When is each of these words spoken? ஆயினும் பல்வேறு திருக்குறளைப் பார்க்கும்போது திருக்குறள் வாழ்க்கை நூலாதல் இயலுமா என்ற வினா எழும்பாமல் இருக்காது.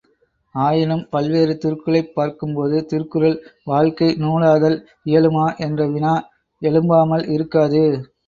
ஆயினும் 0.55 1.03
பல்வேறு 1.09 1.53
திருக்குறளைப் 1.57 2.13
பார்க்கும்போது 2.13 2.77
திருக்குறள் 2.85 3.37
வாழ்க்கை 3.63 4.09
நூலாதல் 4.15 4.77
இயலுமா 5.05 5.45
என்ற 5.59 5.87
வினா 5.87 6.15
எழும்பாமல் 6.61 7.25
இருக்காது. 7.29 7.83